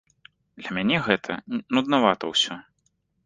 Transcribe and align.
Для 0.61 0.71
мяне 0.77 0.97
гэта 1.07 1.37
нуднавата 1.77 2.31
ўсё. 2.33 2.57